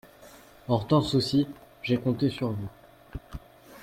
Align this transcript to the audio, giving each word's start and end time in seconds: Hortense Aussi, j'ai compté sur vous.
Hortense 0.67 1.13
Aussi, 1.13 1.45
j'ai 1.83 1.99
compté 1.99 2.31
sur 2.31 2.49
vous. 2.49 2.69